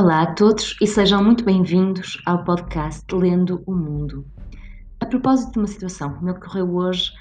Olá 0.00 0.22
a 0.22 0.32
todos 0.32 0.78
e 0.80 0.86
sejam 0.86 1.22
muito 1.22 1.44
bem-vindos 1.44 2.22
ao 2.24 2.42
podcast 2.42 3.04
Lendo 3.14 3.62
o 3.66 3.74
Mundo. 3.74 4.24
A 4.98 5.04
propósito 5.04 5.52
de 5.52 5.58
uma 5.58 5.66
situação 5.66 6.14
que 6.14 6.24
me 6.24 6.30
ocorreu 6.30 6.74
hoje, 6.74 7.12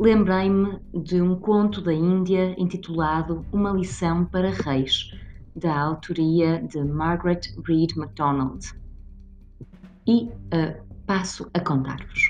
lembrei-me 0.00 0.80
de 0.92 1.22
um 1.22 1.36
conto 1.36 1.80
da 1.80 1.94
Índia 1.94 2.60
intitulado 2.60 3.46
Uma 3.52 3.70
Lição 3.70 4.24
para 4.24 4.50
Reis, 4.50 5.12
da 5.54 5.80
autoria 5.80 6.60
de 6.60 6.82
Margaret 6.82 7.42
Reed 7.64 7.94
MacDonald. 7.94 8.66
E 10.04 10.24
uh, 10.24 10.84
passo 11.06 11.48
a 11.54 11.60
contar-vos. 11.60 12.20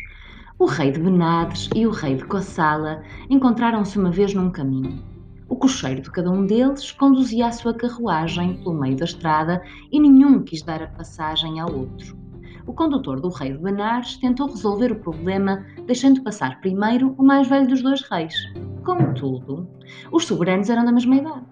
O 0.59 0.67
rei 0.67 0.93
de 0.93 1.01
Benades 1.01 1.71
e 1.75 1.87
o 1.87 1.91
rei 1.91 2.17
de 2.17 2.27
Kossala 2.27 3.03
encontraram-se 3.31 3.99
uma 3.99 4.11
vez 4.11 4.35
num 4.35 4.51
caminho. 4.51 5.03
O 5.49 5.57
cocheiro 5.57 6.03
de 6.03 6.11
cada 6.11 6.31
um 6.31 6.45
deles 6.45 6.93
conduzia 6.93 7.47
a 7.47 7.53
sua 7.53 7.73
carruagem 7.73 8.59
pelo 8.59 8.75
meio 8.75 8.97
da 8.97 9.07
estrada 9.07 9.63
e 9.91 9.99
nenhum 9.99 10.43
quis 10.43 10.63
dar 10.63 10.83
a 10.83 10.89
passagem 10.89 11.59
ao 11.59 11.75
outro. 11.75 12.19
O 12.67 12.73
condutor 12.75 13.19
do 13.19 13.31
rei 13.31 13.53
de 13.53 13.59
Benares 13.59 14.19
tentou 14.19 14.47
resolver 14.47 14.93
o 14.93 15.01
problema 15.01 15.65
deixando 15.87 16.23
passar 16.23 16.61
primeiro 16.61 17.15
o 17.17 17.23
mais 17.25 17.49
velho 17.49 17.67
dos 17.67 17.83
dois 17.83 18.03
reis. 18.03 18.35
Contudo, 18.85 19.67
os 20.13 20.27
soberanos 20.27 20.69
eram 20.69 20.85
da 20.85 20.93
mesma 20.93 21.17
idade. 21.17 21.47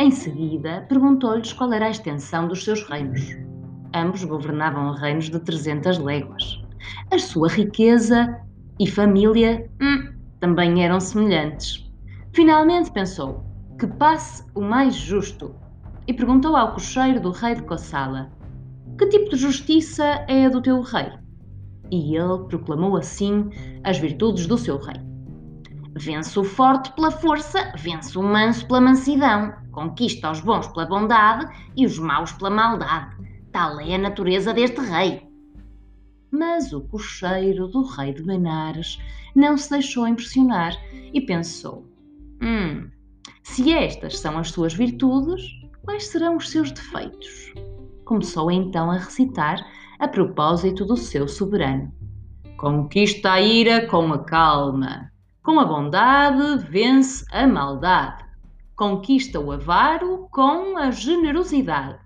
Em 0.00 0.10
seguida, 0.10 0.84
perguntou-lhes 0.88 1.52
qual 1.52 1.72
era 1.72 1.86
a 1.86 1.90
extensão 1.90 2.48
dos 2.48 2.64
seus 2.64 2.82
reinos. 2.88 3.36
Ambos 3.94 4.24
governavam 4.24 4.92
reinos 4.94 5.30
de 5.30 5.38
300 5.38 5.98
léguas. 5.98 6.60
A 7.12 7.18
sua 7.20 7.48
riqueza 7.48 8.36
e 8.80 8.86
família 8.86 9.70
hum, 9.80 10.12
também 10.40 10.84
eram 10.84 10.98
semelhantes. 10.98 11.85
Finalmente 12.36 12.90
pensou 12.90 13.42
que 13.78 13.86
passe 13.86 14.44
o 14.54 14.60
mais 14.60 14.94
justo 14.94 15.54
e 16.06 16.12
perguntou 16.12 16.54
ao 16.54 16.74
cocheiro 16.74 17.18
do 17.18 17.30
rei 17.30 17.54
de 17.54 17.62
Kossala: 17.62 18.30
Que 18.98 19.06
tipo 19.06 19.30
de 19.30 19.36
justiça 19.36 20.04
é 20.28 20.44
a 20.44 20.50
do 20.50 20.60
teu 20.60 20.82
rei? 20.82 21.12
E 21.90 22.14
ele 22.14 22.44
proclamou 22.46 22.94
assim 22.94 23.48
as 23.82 23.96
virtudes 23.96 24.46
do 24.46 24.58
seu 24.58 24.76
rei. 24.76 25.00
Vence 25.94 26.38
o 26.38 26.44
forte 26.44 26.92
pela 26.92 27.10
força, 27.10 27.72
vence 27.74 28.18
o 28.18 28.22
manso 28.22 28.66
pela 28.66 28.82
mansidão, 28.82 29.54
conquista 29.72 30.30
os 30.30 30.40
bons 30.40 30.68
pela 30.68 30.84
bondade 30.84 31.50
e 31.74 31.86
os 31.86 31.98
maus 31.98 32.32
pela 32.32 32.50
maldade. 32.50 33.16
Tal 33.50 33.80
é 33.80 33.94
a 33.94 33.98
natureza 33.98 34.52
deste 34.52 34.82
rei. 34.82 35.26
Mas 36.30 36.70
o 36.74 36.82
cocheiro 36.82 37.66
do 37.66 37.80
rei 37.82 38.12
de 38.12 38.22
Benares 38.22 38.98
não 39.34 39.56
se 39.56 39.70
deixou 39.70 40.06
impressionar 40.06 40.76
e 41.14 41.22
pensou: 41.22 41.95
Hum, 42.42 42.90
se 43.42 43.72
estas 43.72 44.18
são 44.18 44.38
as 44.38 44.50
suas 44.50 44.74
virtudes, 44.74 45.42
quais 45.82 46.06
serão 46.08 46.36
os 46.36 46.50
seus 46.50 46.70
defeitos? 46.70 47.52
Começou 48.04 48.50
então 48.50 48.90
a 48.90 48.98
recitar 48.98 49.64
a 49.98 50.06
propósito 50.06 50.84
do 50.84 50.96
seu 50.96 51.26
soberano. 51.26 51.92
Conquista 52.56 53.32
a 53.32 53.40
ira 53.40 53.86
com 53.86 54.12
a 54.12 54.18
calma, 54.24 55.10
com 55.42 55.60
a 55.60 55.64
bondade 55.64 56.64
vence 56.68 57.24
a 57.30 57.46
maldade, 57.46 58.24
conquista 58.74 59.40
o 59.40 59.52
avaro 59.52 60.28
com 60.30 60.76
a 60.76 60.90
generosidade, 60.90 61.98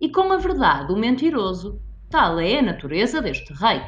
e 0.00 0.10
com 0.10 0.32
a 0.32 0.36
verdade 0.36 0.92
o 0.92 0.96
mentiroso. 0.96 1.80
Tal 2.10 2.38
é 2.38 2.58
a 2.58 2.62
natureza 2.62 3.22
deste 3.22 3.52
rei. 3.54 3.80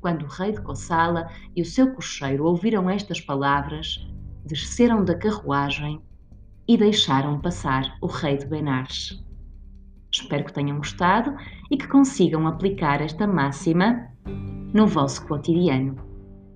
Quando 0.00 0.22
o 0.22 0.28
rei 0.28 0.52
de 0.52 0.60
Cossala 0.62 1.28
e 1.54 1.60
o 1.60 1.64
seu 1.66 1.92
cocheiro 1.92 2.44
ouviram 2.44 2.88
estas 2.88 3.20
palavras, 3.20 4.06
desceram 4.44 5.04
da 5.04 5.16
carruagem 5.16 6.00
e 6.66 6.76
deixaram 6.76 7.40
passar 7.40 7.96
o 8.00 8.06
rei 8.06 8.36
de 8.36 8.46
Benares. 8.46 9.22
Espero 10.12 10.44
que 10.44 10.52
tenham 10.52 10.76
gostado 10.76 11.34
e 11.70 11.76
que 11.76 11.88
consigam 11.88 12.46
aplicar 12.46 13.00
esta 13.00 13.26
máxima 13.26 14.08
no 14.72 14.86
vosso 14.86 15.26
cotidiano. 15.26 15.96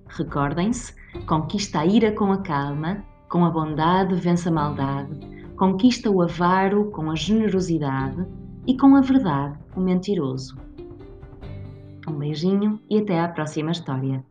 Recordem-se: 0.09 0.93
conquista 1.25 1.79
a 1.79 1.85
ira 1.85 2.11
com 2.11 2.31
a 2.31 2.37
calma, 2.37 3.03
com 3.29 3.43
a 3.43 3.49
bondade 3.49 4.15
vence 4.15 4.47
a 4.47 4.51
maldade, 4.51 5.19
conquista 5.55 6.09
o 6.09 6.21
avaro 6.21 6.91
com 6.91 7.09
a 7.11 7.15
generosidade 7.15 8.25
e 8.65 8.77
com 8.77 8.95
a 8.95 9.01
verdade 9.01 9.57
o 9.75 9.81
mentiroso. 9.81 10.57
Um 12.07 12.13
beijinho 12.13 12.79
e 12.89 12.99
até 12.99 13.19
à 13.19 13.27
próxima 13.27 13.71
história. 13.71 14.23